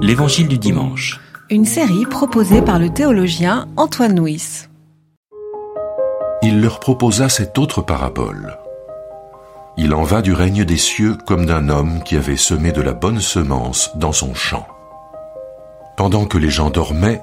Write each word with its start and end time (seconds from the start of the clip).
L'Évangile 0.00 0.48
du 0.48 0.58
dimanche. 0.58 1.20
Une 1.50 1.64
série 1.64 2.06
proposée 2.06 2.62
par 2.62 2.78
le 2.78 2.90
théologien 2.90 3.68
Antoine 3.76 4.18
Nuis. 4.18 4.68
Il 6.42 6.60
leur 6.60 6.80
proposa 6.80 7.28
cette 7.28 7.58
autre 7.58 7.82
parabole. 7.82 8.56
Il 9.76 9.94
en 9.94 10.04
va 10.04 10.22
du 10.22 10.32
règne 10.32 10.64
des 10.64 10.76
cieux 10.76 11.16
comme 11.26 11.46
d'un 11.46 11.68
homme 11.68 12.02
qui 12.04 12.16
avait 12.16 12.36
semé 12.36 12.72
de 12.72 12.80
la 12.80 12.92
bonne 12.92 13.20
semence 13.20 13.90
dans 13.96 14.12
son 14.12 14.34
champ. 14.34 14.66
Pendant 15.96 16.24
que 16.24 16.38
les 16.38 16.50
gens 16.50 16.70
dormaient, 16.70 17.22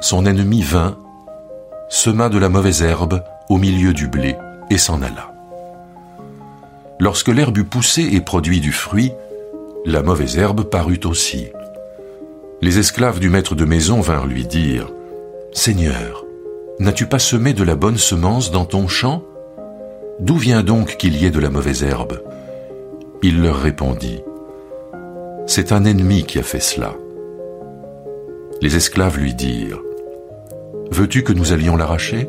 son 0.00 0.26
ennemi 0.26 0.62
vint, 0.62 0.98
sema 1.88 2.28
de 2.28 2.38
la 2.38 2.48
mauvaise 2.48 2.82
herbe 2.82 3.24
au 3.48 3.56
milieu 3.56 3.92
du 3.92 4.06
blé 4.08 4.36
et 4.70 4.78
s'en 4.78 5.02
alla. 5.02 5.32
Lorsque 6.98 7.28
l'herbe 7.28 7.58
eut 7.58 7.64
poussé 7.64 8.02
et 8.12 8.20
produit 8.20 8.60
du 8.60 8.72
fruit, 8.72 9.12
la 9.86 10.02
mauvaise 10.02 10.36
herbe 10.36 10.64
parut 10.64 11.00
aussi. 11.04 11.48
Les 12.62 12.78
esclaves 12.78 13.20
du 13.20 13.30
maître 13.30 13.54
de 13.54 13.64
maison 13.64 14.02
vinrent 14.02 14.26
lui 14.26 14.44
dire, 14.44 14.92
Seigneur, 15.50 16.26
n'as-tu 16.78 17.06
pas 17.06 17.18
semé 17.18 17.54
de 17.54 17.64
la 17.64 17.74
bonne 17.74 17.96
semence 17.96 18.50
dans 18.50 18.66
ton 18.66 18.86
champ? 18.86 19.22
D'où 20.18 20.36
vient 20.36 20.62
donc 20.62 20.98
qu'il 20.98 21.16
y 21.16 21.24
ait 21.24 21.30
de 21.30 21.40
la 21.40 21.48
mauvaise 21.48 21.82
herbe? 21.82 22.20
Il 23.22 23.40
leur 23.40 23.56
répondit, 23.56 24.20
C'est 25.46 25.72
un 25.72 25.86
ennemi 25.86 26.24
qui 26.24 26.38
a 26.38 26.42
fait 26.42 26.60
cela. 26.60 26.92
Les 28.60 28.76
esclaves 28.76 29.18
lui 29.18 29.32
dirent, 29.32 29.80
Veux-tu 30.90 31.22
que 31.22 31.32
nous 31.32 31.54
allions 31.54 31.76
l'arracher 31.76 32.28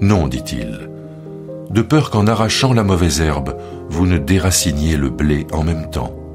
Non, 0.00 0.26
dit-il, 0.26 0.90
de 1.70 1.82
peur 1.82 2.10
qu'en 2.10 2.26
arrachant 2.26 2.72
la 2.72 2.82
mauvaise 2.82 3.20
herbe, 3.20 3.56
vous 3.88 4.08
ne 4.08 4.18
déraciniez 4.18 4.96
le 4.96 5.10
blé 5.10 5.46
en 5.52 5.62
même 5.62 5.88
temps. 5.88 6.25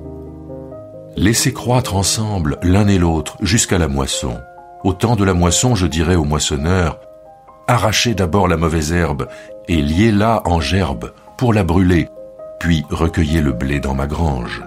Laissez 1.18 1.52
croître 1.52 1.96
ensemble 1.96 2.58
l'un 2.64 2.88
et 2.88 2.98
l'autre 2.98 3.38
jusqu'à 3.42 3.78
la 3.78 3.88
moisson. 3.88 4.40
Au 4.84 4.94
temps 4.94 5.16
de 5.16 5.24
la 5.24 5.34
moisson, 5.34 5.76
je 5.76 5.85
dirais 5.85 6.16
au 6.16 6.24
moissonneur, 6.24 6.99
arrachez 7.68 8.16
d'abord 8.16 8.48
la 8.48 8.58
mauvaise 8.58 8.94
herbe 8.94 9.27
et 9.68 9.82
liez-la 9.82 10.41
en 10.46 10.62
gerbe 10.62 11.12
pour 11.38 11.54
la 11.54 11.63
brûler, 11.63 12.08
puis 12.60 12.85
recueillez 12.90 13.41
le 13.41 13.52
blé 13.52 13.80
dans 13.80 13.94
ma 13.94 14.08
grange. 14.08 14.63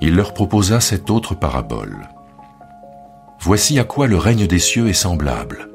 Il 0.00 0.14
leur 0.14 0.34
proposa 0.34 0.78
cette 0.80 1.10
autre 1.10 1.34
parabole. 1.34 2.08
Voici 3.40 3.78
à 3.78 3.84
quoi 3.84 4.06
le 4.06 4.18
règne 4.18 4.46
des 4.46 4.58
cieux 4.58 4.88
est 4.88 4.92
semblable. 4.92 5.68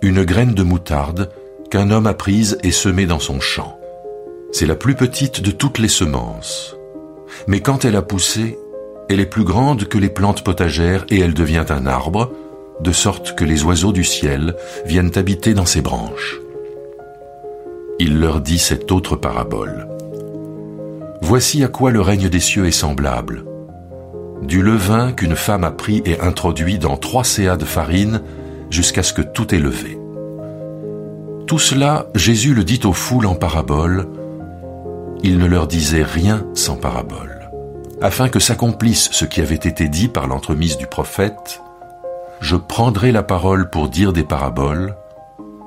Une 0.00 0.24
graine 0.24 0.54
de 0.54 0.62
moutarde 0.62 1.30
qu'un 1.70 1.90
homme 1.90 2.06
a 2.06 2.14
prise 2.14 2.58
et 2.62 2.70
semée 2.70 3.06
dans 3.06 3.18
son 3.18 3.40
champ. 3.40 3.78
C'est 4.52 4.66
la 4.66 4.74
plus 4.74 4.94
petite 4.94 5.42
de 5.42 5.50
toutes 5.50 5.78
les 5.78 5.88
semences. 5.88 6.77
Mais 7.46 7.60
quand 7.60 7.84
elle 7.84 7.96
a 7.96 8.02
poussé, 8.02 8.58
elle 9.08 9.20
est 9.20 9.26
plus 9.26 9.44
grande 9.44 9.84
que 9.84 9.98
les 9.98 10.10
plantes 10.10 10.44
potagères 10.44 11.06
et 11.08 11.20
elle 11.20 11.34
devient 11.34 11.64
un 11.68 11.86
arbre, 11.86 12.32
de 12.80 12.92
sorte 12.92 13.34
que 13.34 13.44
les 13.44 13.64
oiseaux 13.64 13.92
du 13.92 14.04
ciel 14.04 14.54
viennent 14.84 15.16
habiter 15.16 15.54
dans 15.54 15.66
ses 15.66 15.80
branches. 15.80 16.38
Il 17.98 18.20
leur 18.20 18.40
dit 18.40 18.58
cette 18.58 18.92
autre 18.92 19.16
parabole. 19.16 19.88
Voici 21.20 21.64
à 21.64 21.68
quoi 21.68 21.90
le 21.90 22.00
règne 22.00 22.28
des 22.28 22.40
cieux 22.40 22.66
est 22.66 22.70
semblable. 22.70 23.44
Du 24.42 24.62
levain 24.62 25.12
qu'une 25.12 25.34
femme 25.34 25.64
a 25.64 25.72
pris 25.72 26.02
et 26.04 26.20
introduit 26.20 26.78
dans 26.78 26.96
trois 26.96 27.24
céas 27.24 27.56
de 27.56 27.64
farine 27.64 28.22
jusqu'à 28.70 29.02
ce 29.02 29.12
que 29.12 29.22
tout 29.22 29.52
est 29.54 29.58
levé. 29.58 29.98
Tout 31.46 31.58
cela, 31.58 32.06
Jésus 32.14 32.54
le 32.54 32.62
dit 32.62 32.80
aux 32.84 32.92
foules 32.92 33.26
en 33.26 33.34
parabole. 33.34 34.06
Il 35.22 35.38
ne 35.38 35.46
leur 35.46 35.66
disait 35.66 36.04
rien 36.04 36.46
sans 36.54 36.76
parabole, 36.76 37.50
afin 38.00 38.28
que 38.28 38.38
s'accomplisse 38.38 39.08
ce 39.12 39.24
qui 39.24 39.40
avait 39.40 39.54
été 39.54 39.88
dit 39.88 40.08
par 40.08 40.26
l'entremise 40.26 40.76
du 40.76 40.86
prophète. 40.86 41.60
Je 42.40 42.56
prendrai 42.56 43.10
la 43.10 43.24
parole 43.24 43.68
pour 43.68 43.88
dire 43.88 44.12
des 44.12 44.22
paraboles, 44.22 44.94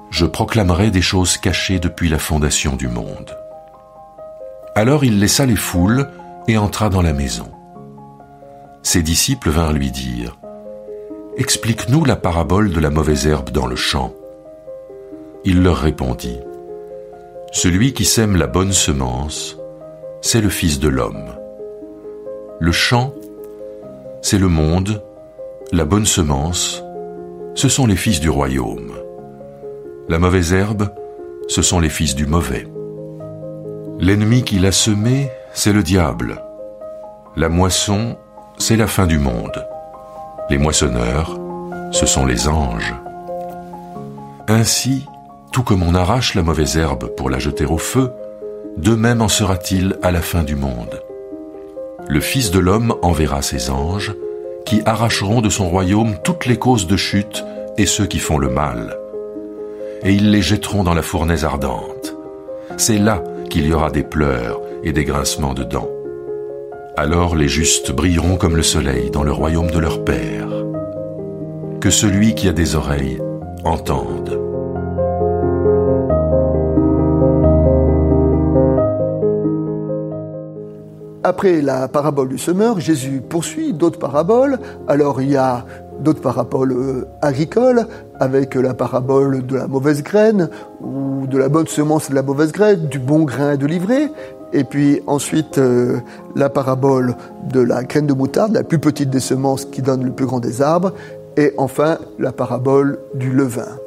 je 0.10 0.26
proclamerai 0.26 0.92
des 0.92 1.02
choses 1.02 1.38
cachées 1.38 1.80
depuis 1.80 2.10
la 2.10 2.20
fondation 2.20 2.76
du 2.76 2.88
monde. 2.88 3.36
Alors 4.76 5.04
il 5.04 5.20
laissa 5.20 5.46
les 5.46 5.56
foules 5.56 6.10
et 6.48 6.58
entra 6.58 6.90
dans 6.90 7.02
la 7.02 7.14
maison. 7.14 7.50
Ses 8.84 9.04
disciples 9.04 9.50
vinrent 9.50 9.74
lui 9.74 9.92
dire, 9.92 10.38
Explique-nous 11.38 12.04
la 12.04 12.16
parabole 12.16 12.72
de 12.72 12.80
la 12.80 12.90
mauvaise 12.90 13.28
herbe 13.28 13.52
dans 13.52 13.68
le 13.68 13.76
champ. 13.76 14.14
Il 15.44 15.64
leur 15.64 15.78
répondit, 15.78 16.40
Celui 17.54 17.92
qui 17.92 18.06
sème 18.06 18.38
la 18.38 18.48
bonne 18.48 18.72
semence, 18.72 19.58
c'est 20.22 20.40
le 20.40 20.48
Fils 20.48 20.80
de 20.80 20.88
l'homme. 20.88 21.36
Le 22.62 22.72
champ, 22.72 23.14
c'est 24.22 24.38
le 24.38 24.48
monde, 24.48 25.04
la 25.74 25.84
bonne 25.84 26.06
semence, 26.06 26.82
ce 27.54 27.68
sont 27.68 27.88
les 27.88 27.98
fils 27.98 28.22
du 28.22 28.30
royaume. 28.30 28.94
La 30.08 30.18
mauvaise 30.18 30.54
herbe, 30.54 30.94
ce 31.50 31.62
sont 31.62 31.82
les 31.82 31.90
fils 31.90 32.16
du 32.16 32.26
mauvais. 32.26 32.68
L'ennemi 34.00 34.44
qui 34.44 34.58
l'a 34.58 34.72
semé, 34.72 35.30
c'est 35.54 35.74
le 35.74 35.84
diable. 35.84 36.42
La 37.36 37.50
moisson, 37.50 38.16
c'est 38.58 38.78
la 38.78 38.88
fin 38.88 39.08
du 39.08 39.18
monde. 39.18 39.68
Les 40.50 40.58
moissonneurs, 40.58 41.38
ce 41.92 42.06
sont 42.06 42.26
les 42.26 42.48
anges. 42.48 42.96
Ainsi, 44.48 45.06
tout 45.52 45.64
comme 45.64 45.84
on 45.84 45.96
arrache 45.96 46.36
la 46.36 46.44
mauvaise 46.44 46.78
herbe 46.78 47.08
pour 47.16 47.30
la 47.30 47.40
jeter 47.40 47.66
au 47.66 47.78
feu, 47.78 48.12
de 48.78 48.96
même 48.96 49.22
en 49.22 49.28
sera-t-il 49.28 49.98
à 50.02 50.12
la 50.12 50.22
fin 50.22 50.44
du 50.44 50.56
monde. 50.56 51.02
Le 52.08 52.20
Fils 52.20 52.52
de 52.52 52.60
l'homme 52.60 52.96
enverra 53.02 53.42
ses 53.42 53.70
anges, 53.70 54.14
qui 54.66 54.82
arracheront 54.86 55.42
de 55.42 55.50
son 55.50 55.70
royaume 55.70 56.16
toutes 56.24 56.46
les 56.46 56.58
causes 56.58 56.88
de 56.88 56.98
chute 56.98 57.44
et 57.78 57.86
ceux 57.86 58.06
qui 58.06 58.20
font 58.20 58.38
le 58.38 58.50
mal. 58.50 58.98
Et 60.04 60.14
ils 60.14 60.32
les 60.32 60.42
jetteront 60.42 60.84
dans 60.84 60.94
la 60.94 61.02
fournaise 61.02 61.46
ardente. 61.46 62.16
C'est 62.78 62.98
là 62.98 63.24
qu'il 63.50 63.68
y 63.68 63.74
aura 63.74 63.92
des 63.92 64.04
pleurs 64.04 64.62
et 64.84 64.94
des 64.94 65.04
grincements 65.04 65.54
de 65.54 65.64
dents. 65.64 65.90
Alors 66.98 67.36
les 67.36 67.48
justes 67.48 67.92
brilleront 67.92 68.38
comme 68.38 68.56
le 68.56 68.64
soleil 68.64 69.12
dans 69.12 69.24
le 69.24 69.32
royaume 69.32 69.72
de 69.72 69.80
leur 69.80 70.04
Père. 70.04 70.48
Que 71.82 71.90
celui 71.90 72.36
qui 72.36 72.48
a 72.48 72.54
des 72.54 72.76
oreilles 72.76 73.20
entende. 73.64 74.41
Après 81.32 81.62
la 81.62 81.88
parabole 81.88 82.28
du 82.28 82.38
semeur, 82.38 82.82
Jésus 82.82 83.22
poursuit 83.22 83.72
d'autres 83.72 83.98
paraboles. 83.98 84.60
Alors 84.90 85.22
il 85.22 85.32
y 85.32 85.38
a 85.38 85.66
d'autres 86.02 86.20
paraboles 86.20 86.74
euh, 86.74 87.06
agricoles, 87.22 87.88
avec 88.20 88.54
la 88.56 88.74
parabole 88.74 89.46
de 89.46 89.56
la 89.56 89.66
mauvaise 89.68 90.04
graine, 90.04 90.50
ou 90.82 91.28
de 91.28 91.38
la 91.38 91.48
bonne 91.48 91.68
semence 91.68 92.08
et 92.08 92.10
de 92.10 92.16
la 92.16 92.22
mauvaise 92.22 92.52
graine, 92.52 92.90
du 92.90 93.00
bon 93.00 93.24
grain 93.24 93.54
et 93.54 93.58
de 93.58 93.66
l'ivraie. 93.66 94.12
Et 94.52 94.66
puis 94.66 95.02
ensuite 95.08 95.58
euh, 95.58 96.00
la 96.36 96.50
parabole 96.50 97.16
de 97.50 97.62
la 97.62 97.86
graine 97.86 98.08
de 98.08 98.14
moutarde, 98.14 98.52
la 98.52 98.66
plus 98.66 98.80
petite 98.80 99.10
des 99.10 99.22
semences 99.22 99.64
qui 99.64 99.82
donne 99.82 100.04
le 100.04 100.12
plus 100.12 100.26
grand 100.26 100.42
des 100.42 100.62
arbres. 100.62 100.92
Et 101.38 101.54
enfin 101.58 101.98
la 102.20 102.34
parabole 102.34 103.00
du 103.16 103.32
levain 103.32 103.78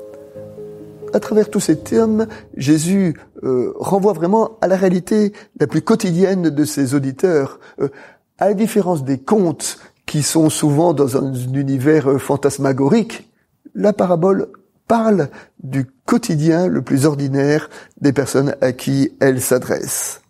à 1.15 1.21
travers 1.21 1.49
tous 1.49 1.61
ces 1.61 1.79
termes, 1.79 2.27
Jésus 2.57 3.15
euh, 3.45 3.73
renvoie 3.77 4.13
vraiment 4.13 4.59
à 4.61 4.67
la 4.67 4.77
réalité 4.77 5.33
la 5.61 5.69
plus 5.69 5.81
quotidienne 5.81 6.51
de 6.51 6.65
ses 6.65 6.95
auditeurs. 6.95 7.61
Euh, 7.81 7.89
à 8.39 8.49
la 8.49 8.55
différence 8.55 9.05
des 9.05 9.19
contes 9.19 9.79
qui 10.07 10.25
sont 10.25 10.51
souvent 10.51 10.93
dans 10.93 11.17
un 11.17 11.33
univers 11.33 12.11
euh, 12.11 12.19
fantasmagorique, 12.19 13.33
la 13.77 13.93
parabole 13.93 14.49
parle 14.89 15.29
du 15.63 15.87
quotidien 16.05 16.67
le 16.67 16.83
plus 16.83 17.07
ordinaire 17.07 17.71
des 18.01 18.13
personnes 18.13 18.57
à 18.61 18.73
qui 18.73 19.13
elle 19.21 19.41
s'adresse. 19.41 20.21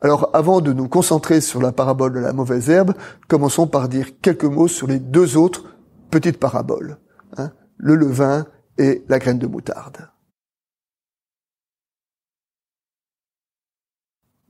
Alors 0.00 0.30
avant 0.32 0.62
de 0.62 0.72
nous 0.72 0.88
concentrer 0.88 1.42
sur 1.42 1.60
la 1.60 1.72
parabole 1.72 2.14
de 2.14 2.20
la 2.20 2.32
mauvaise 2.32 2.70
herbe, 2.70 2.94
commençons 3.28 3.66
par 3.66 3.90
dire 3.90 4.06
quelques 4.22 4.44
mots 4.44 4.68
sur 4.68 4.86
les 4.86 5.00
deux 5.00 5.36
autres 5.36 5.64
petites 6.10 6.38
paraboles, 6.38 6.96
hein, 7.36 7.50
le 7.76 7.94
levain 7.94 8.46
et 8.78 9.04
la 9.08 9.18
graine 9.18 9.38
de 9.38 9.46
moutarde. 9.46 10.08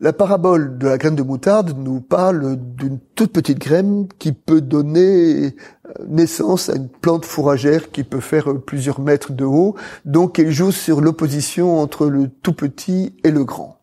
La 0.01 0.13
parabole 0.13 0.79
de 0.79 0.87
la 0.87 0.97
graine 0.97 1.17
de 1.17 1.25
moutarde 1.25 1.77
nous 1.77 2.01
parle 2.01 2.57
d'une 2.57 3.01
toute 3.17 3.33
petite 3.33 3.59
graine 3.59 4.07
qui 4.21 4.31
peut 4.31 4.61
donner 4.61 5.47
euh, 5.47 6.05
naissance 6.07 6.69
à 6.69 6.77
une 6.77 6.89
plante 6.89 7.25
fourragère 7.25 7.91
qui 7.91 8.05
peut 8.05 8.21
faire 8.21 8.61
plusieurs 8.65 9.01
mètres 9.01 9.33
de 9.33 9.45
haut. 9.45 9.75
Donc 10.05 10.39
elle 10.39 10.53
joue 10.53 10.71
sur 10.71 11.01
l'opposition 11.01 11.81
entre 11.81 12.07
le 12.07 12.29
tout 12.29 12.53
petit 12.53 13.17
et 13.25 13.33
le 13.33 13.43
grand. 13.43 13.81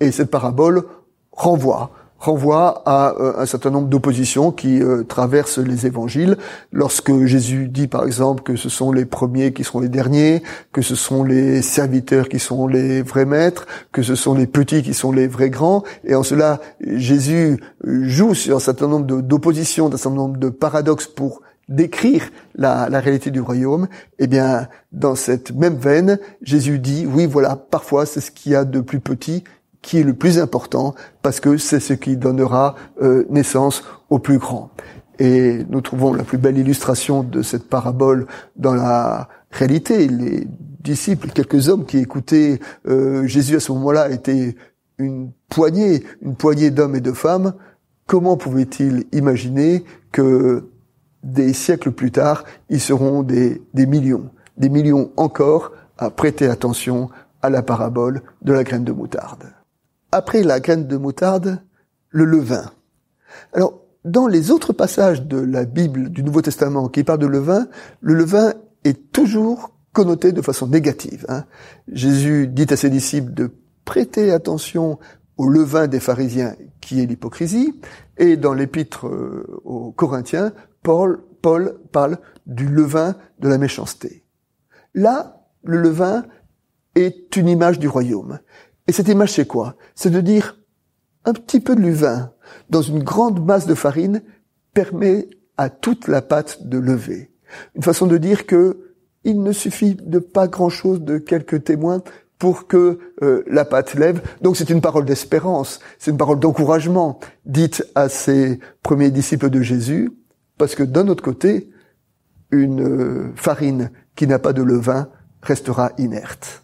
Et 0.00 0.12
cette 0.12 0.30
parabole 0.30 0.84
renvoie, 1.32 1.92
renvoie 2.18 2.82
à 2.86 3.14
euh, 3.20 3.34
un 3.38 3.46
certain 3.46 3.70
nombre 3.70 3.88
d'oppositions 3.88 4.50
qui 4.50 4.82
euh, 4.82 5.02
traversent 5.02 5.58
les 5.58 5.86
évangiles. 5.86 6.36
Lorsque 6.72 7.12
Jésus 7.24 7.68
dit 7.68 7.86
par 7.86 8.04
exemple 8.04 8.42
que 8.42 8.56
ce 8.56 8.68
sont 8.68 8.92
les 8.92 9.04
premiers 9.04 9.52
qui 9.52 9.64
seront 9.64 9.80
les 9.80 9.88
derniers, 9.88 10.42
que 10.72 10.82
ce 10.82 10.94
sont 10.94 11.24
les 11.24 11.60
serviteurs 11.62 12.28
qui 12.28 12.38
sont 12.38 12.66
les 12.66 13.02
vrais 13.02 13.26
maîtres, 13.26 13.66
que 13.92 14.02
ce 14.02 14.14
sont 14.14 14.34
les 14.34 14.46
petits 14.46 14.82
qui 14.82 14.94
sont 14.94 15.12
les 15.12 15.26
vrais 15.26 15.50
grands, 15.50 15.82
et 16.04 16.14
en 16.14 16.22
cela 16.22 16.60
Jésus 16.80 17.60
joue 17.84 18.34
sur 18.34 18.56
un 18.56 18.60
certain 18.60 18.88
nombre 18.88 19.20
d'oppositions, 19.20 19.88
d'un 19.88 19.96
certain 19.96 20.16
nombre 20.16 20.38
de 20.38 20.48
paradoxes 20.48 21.06
pour 21.06 21.42
décrire 21.68 22.30
la, 22.54 22.88
la, 22.90 23.00
réalité 23.00 23.30
du 23.30 23.40
royaume, 23.40 23.88
eh 24.18 24.26
bien, 24.26 24.68
dans 24.92 25.14
cette 25.14 25.52
même 25.52 25.76
veine, 25.76 26.18
Jésus 26.42 26.78
dit, 26.78 27.06
oui, 27.06 27.26
voilà, 27.26 27.56
parfois 27.56 28.04
c'est 28.04 28.20
ce 28.20 28.30
qu'il 28.30 28.52
y 28.52 28.54
a 28.54 28.64
de 28.64 28.80
plus 28.80 29.00
petit 29.00 29.44
qui 29.84 30.00
est 30.00 30.02
le 30.02 30.14
plus 30.14 30.38
important, 30.38 30.94
parce 31.20 31.40
que 31.40 31.58
c'est 31.58 31.78
ce 31.78 31.92
qui 31.92 32.16
donnera 32.16 32.74
euh, 33.02 33.26
naissance 33.28 33.84
au 34.08 34.18
plus 34.18 34.38
grand. 34.38 34.70
Et 35.18 35.64
nous 35.68 35.82
trouvons 35.82 36.14
la 36.14 36.24
plus 36.24 36.38
belle 36.38 36.56
illustration 36.56 37.22
de 37.22 37.42
cette 37.42 37.68
parabole 37.68 38.26
dans 38.56 38.74
la 38.74 39.28
réalité. 39.50 40.08
Les 40.08 40.48
disciples, 40.80 41.28
quelques 41.28 41.68
hommes 41.68 41.84
qui 41.84 41.98
écoutaient 41.98 42.60
euh, 42.88 43.26
Jésus 43.26 43.56
à 43.56 43.60
ce 43.60 43.72
moment-là, 43.72 44.08
étaient 44.08 44.56
une 44.96 45.30
poignée, 45.50 46.02
une 46.22 46.34
poignée 46.34 46.70
d'hommes 46.70 46.96
et 46.96 47.02
de 47.02 47.12
femmes. 47.12 47.52
Comment 48.06 48.38
pouvaient-ils 48.38 49.04
imaginer 49.12 49.84
que 50.12 50.64
des 51.22 51.52
siècles 51.52 51.92
plus 51.92 52.10
tard, 52.10 52.44
ils 52.70 52.80
seront 52.80 53.22
des, 53.22 53.62
des 53.74 53.86
millions, 53.86 54.30
des 54.56 54.70
millions 54.70 55.10
encore 55.18 55.72
à 55.98 56.08
prêter 56.08 56.48
attention 56.48 57.10
à 57.42 57.50
la 57.50 57.62
parabole 57.62 58.22
de 58.40 58.54
la 58.54 58.64
graine 58.64 58.84
de 58.84 58.92
moutarde? 58.92 59.53
Après 60.14 60.44
la 60.44 60.60
graine 60.60 60.86
de 60.86 60.96
moutarde, 60.96 61.60
le 62.10 62.24
levain. 62.24 62.70
Alors, 63.52 63.80
dans 64.04 64.28
les 64.28 64.52
autres 64.52 64.72
passages 64.72 65.22
de 65.22 65.38
la 65.38 65.64
Bible 65.64 66.08
du 66.08 66.22
Nouveau 66.22 66.40
Testament 66.40 66.88
qui 66.88 67.02
parlent 67.02 67.18
de 67.18 67.26
levain, 67.26 67.66
le 68.00 68.14
levain 68.14 68.54
est 68.84 69.10
toujours 69.10 69.76
connoté 69.92 70.30
de 70.30 70.40
façon 70.40 70.68
négative. 70.68 71.26
Hein. 71.28 71.46
Jésus 71.88 72.46
dit 72.46 72.68
à 72.70 72.76
ses 72.76 72.90
disciples 72.90 73.34
de 73.34 73.50
prêter 73.84 74.30
attention 74.30 75.00
au 75.36 75.48
levain 75.48 75.88
des 75.88 75.98
pharisiens 75.98 76.54
qui 76.80 77.02
est 77.02 77.06
l'hypocrisie, 77.06 77.80
et 78.16 78.36
dans 78.36 78.54
l'épître 78.54 79.08
euh, 79.08 79.60
aux 79.64 79.90
Corinthiens, 79.90 80.52
Paul, 80.84 81.24
Paul 81.42 81.80
parle 81.90 82.18
du 82.46 82.68
levain 82.68 83.16
de 83.40 83.48
la 83.48 83.58
méchanceté. 83.58 84.22
Là, 84.94 85.44
le 85.64 85.78
levain 85.78 86.24
est 86.94 87.34
une 87.34 87.48
image 87.48 87.80
du 87.80 87.88
royaume. 87.88 88.38
Et 88.86 88.92
cette 88.92 89.08
image, 89.08 89.32
c'est 89.32 89.46
quoi? 89.46 89.76
C'est 89.94 90.10
de 90.10 90.20
dire 90.20 90.58
un 91.24 91.32
petit 91.32 91.60
peu 91.60 91.74
de 91.74 91.80
levain 91.80 92.32
dans 92.70 92.82
une 92.82 93.02
grande 93.02 93.44
masse 93.44 93.66
de 93.66 93.74
farine 93.74 94.22
permet 94.74 95.28
à 95.56 95.70
toute 95.70 96.08
la 96.08 96.20
pâte 96.20 96.66
de 96.66 96.78
lever. 96.78 97.30
Une 97.74 97.82
façon 97.82 98.06
de 98.06 98.18
dire 98.18 98.46
que 98.46 98.94
il 99.24 99.42
ne 99.42 99.52
suffit 99.52 99.94
de 99.94 100.18
pas 100.18 100.48
grand-chose 100.48 101.00
de 101.00 101.16
quelques 101.16 101.64
témoins 101.64 102.02
pour 102.38 102.66
que 102.66 102.98
euh, 103.22 103.42
la 103.46 103.64
pâte 103.64 103.94
lève. 103.94 104.20
Donc 104.42 104.56
c'est 104.56 104.68
une 104.68 104.82
parole 104.82 105.06
d'espérance, 105.06 105.80
c'est 105.98 106.10
une 106.10 106.18
parole 106.18 106.40
d'encouragement 106.40 107.18
dite 107.46 107.86
à 107.94 108.10
ces 108.10 108.58
premiers 108.82 109.10
disciples 109.10 109.48
de 109.48 109.62
Jésus, 109.62 110.10
parce 110.58 110.74
que 110.74 110.82
d'un 110.82 111.08
autre 111.08 111.22
côté, 111.22 111.70
une 112.50 112.82
euh, 112.82 113.32
farine 113.34 113.90
qui 114.14 114.26
n'a 114.26 114.38
pas 114.38 114.52
de 114.52 114.62
levain 114.62 115.08
restera 115.42 115.92
inerte. 115.96 116.63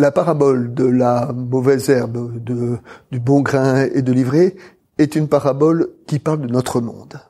La 0.00 0.10
parabole 0.10 0.72
de 0.72 0.86
la 0.86 1.30
mauvaise 1.30 1.90
herbe, 1.90 2.42
du 2.42 3.20
bon 3.20 3.42
grain 3.42 3.82
et 3.82 4.00
de 4.00 4.12
l'ivraie 4.12 4.56
est 4.96 5.14
une 5.14 5.28
parabole 5.28 5.90
qui 6.06 6.18
parle 6.18 6.40
de 6.40 6.46
notre 6.46 6.80
monde. 6.80 7.20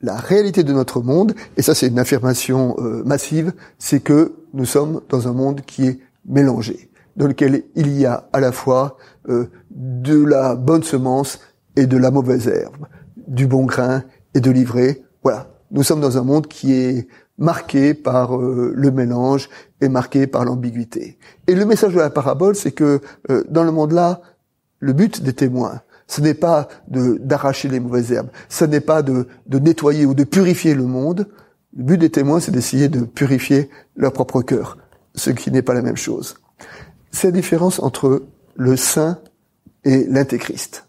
La 0.00 0.16
réalité 0.16 0.64
de 0.64 0.72
notre 0.72 1.02
monde, 1.02 1.34
et 1.58 1.62
ça 1.62 1.74
c'est 1.74 1.88
une 1.88 1.98
affirmation 1.98 2.74
euh, 2.78 3.04
massive, 3.04 3.52
c'est 3.78 4.00
que 4.00 4.32
nous 4.54 4.64
sommes 4.64 5.02
dans 5.10 5.28
un 5.28 5.34
monde 5.34 5.60
qui 5.60 5.84
est 5.84 5.98
mélangé, 6.24 6.88
dans 7.16 7.26
lequel 7.26 7.64
il 7.74 7.92
y 7.92 8.06
a 8.06 8.30
à 8.32 8.40
la 8.40 8.52
fois 8.52 8.96
euh, 9.28 9.50
de 9.70 10.24
la 10.24 10.54
bonne 10.56 10.84
semence 10.84 11.38
et 11.76 11.86
de 11.86 11.98
la 11.98 12.10
mauvaise 12.10 12.48
herbe, 12.48 12.86
du 13.28 13.46
bon 13.46 13.66
grain 13.66 14.04
et 14.32 14.40
de 14.40 14.50
l'ivraie. 14.50 15.02
Voilà, 15.22 15.50
nous 15.70 15.82
sommes 15.82 16.00
dans 16.00 16.16
un 16.16 16.24
monde 16.24 16.46
qui 16.46 16.72
est 16.72 17.08
marqué 17.38 17.94
par 17.94 18.36
euh, 18.36 18.72
le 18.74 18.90
mélange 18.90 19.48
et 19.80 19.88
marqué 19.88 20.26
par 20.26 20.44
l'ambiguïté. 20.44 21.18
Et 21.46 21.54
le 21.54 21.64
message 21.64 21.94
de 21.94 21.98
la 21.98 22.10
parabole, 22.10 22.54
c'est 22.54 22.72
que 22.72 23.00
euh, 23.30 23.44
dans 23.48 23.64
le 23.64 23.72
monde-là, 23.72 24.20
le 24.78 24.92
but 24.92 25.22
des 25.22 25.32
témoins, 25.32 25.80
ce 26.06 26.20
n'est 26.20 26.34
pas 26.34 26.68
d'arracher 26.86 27.68
les 27.68 27.80
mauvaises 27.80 28.12
herbes, 28.12 28.30
ce 28.48 28.64
n'est 28.64 28.80
pas 28.80 29.02
de, 29.02 29.26
de 29.46 29.58
nettoyer 29.58 30.06
ou 30.06 30.14
de 30.14 30.24
purifier 30.24 30.74
le 30.74 30.84
monde. 30.84 31.28
Le 31.76 31.84
but 31.84 31.98
des 31.98 32.10
témoins, 32.10 32.40
c'est 32.40 32.52
d'essayer 32.52 32.88
de 32.88 33.00
purifier 33.00 33.70
leur 33.96 34.12
propre 34.12 34.42
cœur, 34.42 34.78
ce 35.14 35.30
qui 35.30 35.50
n'est 35.50 35.62
pas 35.62 35.74
la 35.74 35.82
même 35.82 35.96
chose. 35.96 36.36
C'est 37.10 37.28
la 37.28 37.32
différence 37.32 37.80
entre 37.80 38.22
le 38.54 38.76
saint 38.76 39.18
et 39.84 40.04
l'intégriste. 40.04 40.88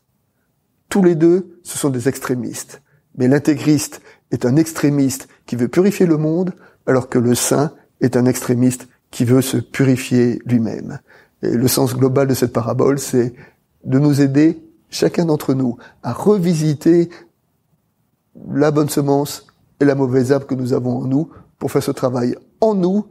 Tous 0.89 1.01
les 1.01 1.15
deux, 1.15 1.59
ce 1.63 1.77
sont 1.77 1.89
des 1.89 2.07
extrémistes. 2.07 2.81
Mais 3.17 3.27
l'intégriste 3.27 4.01
est 4.31 4.45
un 4.45 4.55
extrémiste 4.55 5.27
qui 5.45 5.55
veut 5.55 5.67
purifier 5.67 6.05
le 6.05 6.17
monde, 6.17 6.53
alors 6.85 7.09
que 7.09 7.19
le 7.19 7.35
saint 7.35 7.71
est 8.01 8.17
un 8.17 8.25
extrémiste 8.25 8.87
qui 9.11 9.25
veut 9.25 9.41
se 9.41 9.57
purifier 9.57 10.41
lui-même. 10.45 10.99
Et 11.41 11.51
le 11.51 11.67
sens 11.67 11.95
global 11.95 12.27
de 12.27 12.33
cette 12.33 12.53
parabole, 12.53 12.99
c'est 12.99 13.33
de 13.83 13.99
nous 13.99 14.21
aider, 14.21 14.61
chacun 14.89 15.25
d'entre 15.25 15.53
nous, 15.53 15.77
à 16.03 16.11
revisiter 16.11 17.09
la 18.49 18.71
bonne 18.71 18.89
semence 18.89 19.47
et 19.79 19.85
la 19.85 19.95
mauvaise 19.95 20.31
herbe 20.31 20.45
que 20.45 20.55
nous 20.55 20.73
avons 20.73 20.97
en 20.97 21.05
nous 21.05 21.29
pour 21.57 21.71
faire 21.71 21.83
ce 21.83 21.91
travail 21.91 22.35
en 22.61 22.75
nous 22.75 23.05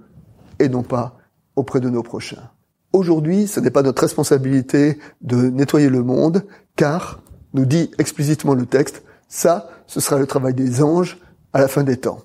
et 0.59 0.69
non 0.69 0.83
pas 0.83 1.17
auprès 1.57 1.81
de 1.81 1.89
nos 1.89 2.03
prochains. 2.03 2.51
Aujourd'hui, 2.93 3.47
ce 3.47 3.61
n'est 3.61 3.71
pas 3.71 3.83
notre 3.83 4.03
responsabilité 4.03 4.99
de 5.21 5.49
nettoyer 5.49 5.89
le 5.89 6.03
monde, 6.03 6.45
car, 6.77 7.23
nous 7.53 7.65
dit 7.65 7.91
explicitement 7.99 8.55
le 8.55 8.67
texte, 8.67 9.03
ça, 9.29 9.69
ce 9.87 10.01
sera 10.01 10.19
le 10.19 10.27
travail 10.27 10.55
des 10.55 10.83
anges 10.83 11.21
à 11.53 11.61
la 11.61 11.69
fin 11.69 11.83
des 11.83 11.97
temps. 11.97 12.23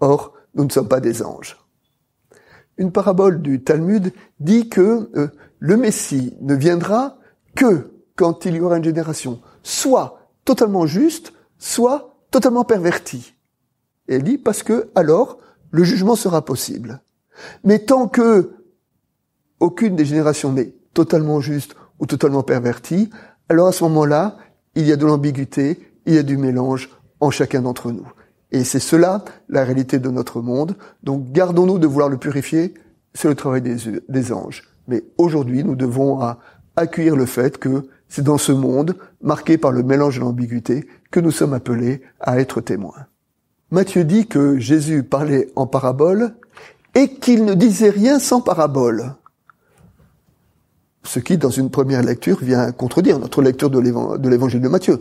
Or, 0.00 0.34
nous 0.54 0.64
ne 0.64 0.70
sommes 0.70 0.88
pas 0.88 1.00
des 1.00 1.22
anges. 1.22 1.58
Une 2.76 2.92
parabole 2.92 3.42
du 3.42 3.62
Talmud 3.62 4.12
dit 4.40 4.68
que 4.68 5.10
euh, 5.16 5.28
le 5.58 5.76
Messie 5.76 6.36
ne 6.40 6.54
viendra 6.54 7.18
que 7.54 7.92
quand 8.16 8.44
il 8.44 8.56
y 8.56 8.60
aura 8.60 8.78
une 8.78 8.84
génération 8.84 9.40
soit 9.62 10.28
totalement 10.44 10.86
juste, 10.86 11.32
soit 11.58 12.16
totalement 12.30 12.64
pervertie. 12.64 13.34
Et 14.08 14.16
elle 14.16 14.24
dit 14.24 14.38
parce 14.38 14.62
que 14.62 14.90
alors 14.94 15.38
le 15.70 15.84
jugement 15.84 16.16
sera 16.16 16.44
possible. 16.44 17.00
Mais 17.64 17.78
tant 17.78 18.08
que 18.08 18.52
aucune 19.60 19.96
des 19.96 20.04
générations 20.04 20.52
n'est 20.52 20.74
totalement 20.92 21.40
juste 21.40 21.76
ou 21.98 22.06
totalement 22.06 22.42
pervertie, 22.42 23.10
alors 23.48 23.68
à 23.68 23.72
ce 23.72 23.84
moment-là, 23.84 24.36
il 24.74 24.86
y 24.86 24.92
a 24.92 24.96
de 24.96 25.06
l'ambiguïté, 25.06 25.91
il 26.06 26.14
y 26.14 26.18
a 26.18 26.22
du 26.22 26.36
mélange 26.36 26.90
en 27.20 27.30
chacun 27.30 27.62
d'entre 27.62 27.92
nous. 27.92 28.06
Et 28.50 28.64
c'est 28.64 28.80
cela 28.80 29.24
la 29.48 29.64
réalité 29.64 29.98
de 29.98 30.10
notre 30.10 30.40
monde. 30.40 30.76
Donc 31.02 31.32
gardons-nous 31.32 31.78
de 31.78 31.86
vouloir 31.86 32.08
le 32.08 32.18
purifier, 32.18 32.74
c'est 33.14 33.28
le 33.28 33.34
travail 33.34 33.62
des, 33.62 34.32
anges. 34.32 34.64
Mais 34.88 35.04
aujourd'hui, 35.16 35.64
nous 35.64 35.76
devons 35.76 36.20
accueillir 36.76 37.16
le 37.16 37.26
fait 37.26 37.58
que 37.58 37.88
c'est 38.08 38.24
dans 38.24 38.38
ce 38.38 38.52
monde, 38.52 38.96
marqué 39.22 39.56
par 39.56 39.72
le 39.72 39.82
mélange 39.82 40.18
et 40.18 40.20
l'ambiguïté, 40.20 40.86
que 41.10 41.20
nous 41.20 41.30
sommes 41.30 41.54
appelés 41.54 42.02
à 42.20 42.40
être 42.40 42.60
témoins. 42.60 43.06
Matthieu 43.70 44.04
dit 44.04 44.26
que 44.26 44.58
Jésus 44.58 45.02
parlait 45.02 45.50
en 45.56 45.66
parabole 45.66 46.34
et 46.94 47.08
qu'il 47.08 47.46
ne 47.46 47.54
disait 47.54 47.88
rien 47.88 48.18
sans 48.18 48.42
parabole 48.42 49.14
ce 51.04 51.18
qui, 51.18 51.36
dans 51.36 51.50
une 51.50 51.70
première 51.70 52.02
lecture, 52.02 52.38
vient 52.40 52.70
contredire 52.72 53.18
notre 53.18 53.42
lecture 53.42 53.70
de 53.70 54.28
l'évangile 54.28 54.60
de 54.60 54.68
Matthieu. 54.68 54.98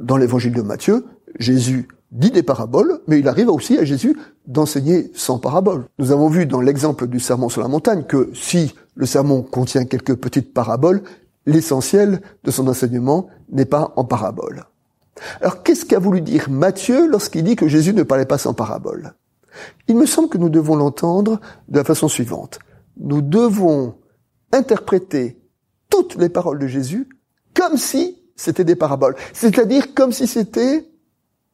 Dans 0.00 0.16
l'évangile 0.16 0.54
de 0.54 0.62
Matthieu, 0.62 1.04
Jésus 1.38 1.88
dit 2.10 2.30
des 2.30 2.42
paraboles, 2.42 3.00
mais 3.06 3.20
il 3.20 3.28
arrive 3.28 3.50
aussi 3.50 3.78
à 3.78 3.84
Jésus 3.84 4.16
d'enseigner 4.46 5.12
sans 5.14 5.38
parabole. 5.38 5.84
Nous 5.98 6.10
avons 6.10 6.28
vu 6.28 6.46
dans 6.46 6.60
l'exemple 6.60 7.06
du 7.06 7.20
sermon 7.20 7.48
sur 7.48 7.60
la 7.60 7.68
montagne 7.68 8.04
que 8.04 8.30
si 8.34 8.74
le 8.94 9.06
sermon 9.06 9.42
contient 9.42 9.84
quelques 9.84 10.16
petites 10.16 10.52
paraboles, 10.52 11.02
l'essentiel 11.46 12.22
de 12.44 12.50
son 12.50 12.66
enseignement 12.66 13.28
n'est 13.52 13.66
pas 13.66 13.92
en 13.96 14.04
parabole. 14.04 14.64
Alors 15.40 15.62
qu'est-ce 15.62 15.84
qu'a 15.84 15.98
voulu 15.98 16.22
dire 16.22 16.48
Matthieu 16.48 17.06
lorsqu'il 17.06 17.44
dit 17.44 17.56
que 17.56 17.68
Jésus 17.68 17.92
ne 17.92 18.02
parlait 18.02 18.26
pas 18.26 18.38
sans 18.38 18.54
parabole? 18.54 19.12
Il 19.86 19.96
me 19.96 20.06
semble 20.06 20.30
que 20.30 20.38
nous 20.38 20.48
devons 20.48 20.76
l'entendre 20.76 21.40
de 21.68 21.76
la 21.76 21.84
façon 21.84 22.08
suivante. 22.08 22.58
Nous 22.96 23.20
devons 23.20 23.96
interpréter 24.52 25.38
toutes 25.90 26.16
les 26.16 26.28
paroles 26.28 26.58
de 26.58 26.66
Jésus 26.66 27.08
comme 27.54 27.76
si 27.76 28.19
c'était 28.40 28.64
des 28.64 28.76
paraboles. 28.76 29.16
C'est-à-dire 29.34 29.94
comme 29.94 30.12
si 30.12 30.26
c'était 30.26 30.88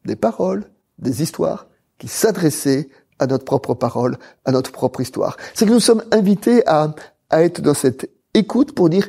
des 0.04 0.16
paroles, 0.16 0.70
des 0.98 1.22
histoires 1.22 1.66
qui 1.98 2.06
s'adressaient 2.06 2.88
à 3.18 3.26
notre 3.26 3.44
propre 3.44 3.74
parole, 3.74 4.18
à 4.44 4.52
notre 4.52 4.70
propre 4.70 5.00
histoire. 5.00 5.36
C'est 5.54 5.66
que 5.66 5.72
nous 5.72 5.80
sommes 5.80 6.04
invités 6.12 6.66
à, 6.68 6.94
à 7.30 7.42
être 7.42 7.60
dans 7.60 7.74
cette 7.74 8.08
écoute 8.34 8.72
pour 8.72 8.88
dire 8.88 9.08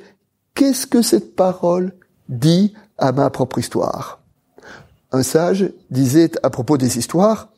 qu'est-ce 0.56 0.88
que 0.88 1.04
cette 1.04 1.36
parole 1.36 1.94
dit 2.30 2.74
à 2.98 3.12
ma 3.12 3.30
propre 3.30 3.60
histoire? 3.60 4.22
Un 5.12 5.24
sage 5.24 5.72
disait 5.92 6.32
à 6.42 6.50
propos 6.50 6.78
des 6.78 6.98
histoires, 6.98 7.50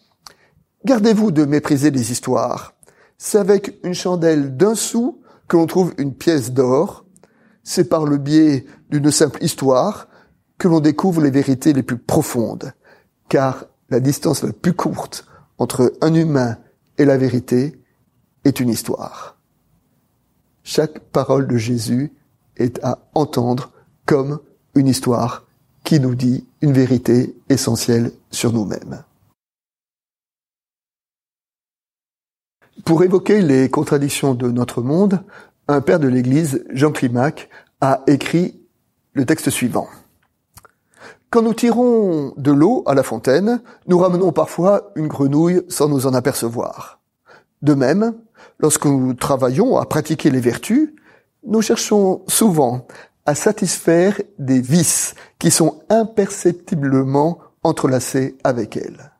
Gardez-vous 0.85 1.31
de 1.31 1.43
mépriser 1.43 1.91
les 1.91 2.11
histoires. 2.11 2.73
C'est 3.17 3.38
avec 3.38 3.79
une 3.83 3.93
chandelle 3.93 4.55
d'un 4.55 4.75
sou 4.75 5.21
que 5.49 5.57
l'on 5.57 5.65
trouve 5.65 5.93
une 5.97 6.13
pièce 6.13 6.51
d'or. 6.51 7.05
C'est 7.63 7.89
par 7.89 8.05
le 8.05 8.17
biais 8.17 8.65
d'une 8.89 9.11
simple 9.11 9.43
histoire 9.43 10.09
que 10.60 10.68
l'on 10.68 10.82
découvre 10.82 11.22
les 11.22 11.32
vérités 11.32 11.74
les 11.74 11.82
plus 11.82 11.98
profondes. 11.98 12.74
Car 13.30 13.66
la 13.89 14.00
distance 14.00 14.44
la 14.44 14.54
plus 14.54 14.74
courte 14.74 15.25
entre 15.58 15.94
un 16.01 16.13
humain 16.13 16.58
et 17.00 17.06
la 17.06 17.18
vérité 17.18 17.82
est 18.44 18.60
une 18.60 18.70
histoire. 18.70 19.38
Chaque 20.63 21.00
parole 21.00 21.48
de 21.48 21.58
Jésus 21.58 22.13
est 22.58 22.84
à 22.84 23.00
entendre 23.16 23.72
comme 24.06 24.39
une 24.75 24.88
histoire 24.88 25.46
qui 25.84 26.00
nous 26.00 26.13
dit 26.13 26.46
une 26.62 26.74
vérité 26.74 27.36
essentielle 27.48 28.12
sur 28.30 28.54
nous-mêmes. 28.54 29.04
Pour 32.86 33.04
évoquer 33.04 33.42
les 33.42 33.70
contradictions 33.70 34.36
de 34.36 34.51
notre 34.51 34.82
monde, 34.82 35.24
un 35.68 35.82
père 35.82 36.00
de 36.00 36.08
l'Église, 36.08 36.66
Jean 36.72 36.92
Climac, 36.92 37.50
a 37.82 38.04
écrit 38.08 38.60
le 39.13 39.25
texte 39.25 39.50
suivant. 39.50 39.88
Quand 41.31 41.43
nous 41.43 41.53
tirons 41.53 42.33
de 42.38 42.51
l'eau 42.51 42.81
à 42.88 42.95
la 42.95 43.03
fontaine, 43.03 43.62
nous 43.86 44.00
ramenons 44.00 44.31
parfois 44.31 44.91
une 44.95 45.07
grenouille 45.07 45.62
sans 45.69 45.88
nous 45.88 46.07
en 46.07 46.15
apercevoir. 46.15 47.00
De 47.62 47.75
même, 47.75 48.15
lorsque 48.57 48.86
nous 48.86 49.13
travaillons 49.13 49.77
à 49.77 49.86
pratiquer 49.86 50.31
les 50.31 50.39
vertus, 50.39 50.89
nous 51.45 51.62
cherchons 51.62 52.24
souvent 52.27 52.88
à 53.27 53.36
satisfaire 53.36 54.19
des 54.39 54.59
vices 54.59 55.13
qui 55.38 55.51
sont 55.51 55.83
imperceptiblement 55.89 57.38
entrelacés 57.62 58.36
avec 58.43 58.75
elles. 58.75 59.12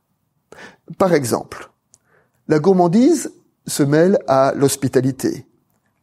Par 0.98 1.14
exemple, 1.14 1.70
la 2.48 2.58
gourmandise 2.58 3.32
se 3.68 3.84
mêle 3.84 4.18
à 4.28 4.54
l'hospitalité, 4.56 5.46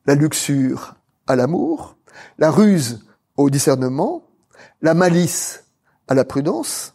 la 0.06 0.14
luxure 0.14 0.94
à 1.26 1.34
l'amour, 1.34 1.96
la 2.38 2.52
ruse 2.52 3.04
au 3.36 3.50
discernement, 3.50 4.22
la 4.82 4.94
malice 4.94 5.64
à 6.08 6.14
la 6.14 6.24
prudence, 6.24 6.94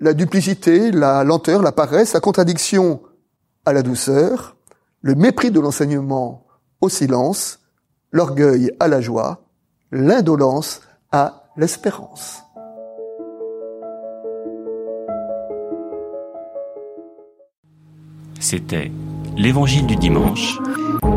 la 0.00 0.12
duplicité, 0.12 0.90
la 0.90 1.24
lenteur, 1.24 1.62
la 1.62 1.72
paresse, 1.72 2.12
la 2.12 2.20
contradiction 2.20 3.00
à 3.64 3.72
la 3.72 3.82
douceur, 3.82 4.56
le 5.02 5.14
mépris 5.14 5.50
de 5.50 5.60
l'enseignement 5.60 6.46
au 6.80 6.88
silence, 6.88 7.60
l'orgueil 8.12 8.70
à 8.80 8.88
la 8.88 9.00
joie, 9.00 9.40
l'indolence 9.90 10.82
à 11.12 11.44
l'espérance. 11.56 12.42
C'était 18.38 18.90
L'Évangile 19.36 19.86
du 19.86 19.96
dimanche, 19.96 20.58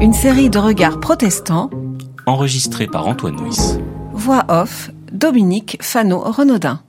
Une 0.02 0.14
série 0.14 0.50
de 0.50 0.60
regards 0.60 1.00
protestants. 1.00 1.70
enregistré 2.26 2.88
par 2.88 3.08
Antoine 3.08 3.36
Nuis. 3.36 3.78
Voix 4.14 4.44
off, 4.50 4.92
Dominique 5.12 5.78
Fano-Renaudin. 5.82 6.82